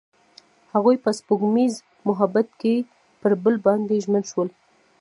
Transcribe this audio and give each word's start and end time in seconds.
هغوی 0.73 0.95
په 1.03 1.09
سپوږمیز 1.19 1.73
محبت 2.07 2.47
کې 2.61 2.75
پر 3.21 3.31
بل 3.43 3.55
باندې 3.65 4.01
ژمن 4.03 4.23
شول. 4.31 4.49